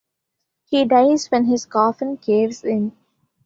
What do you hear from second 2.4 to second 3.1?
in.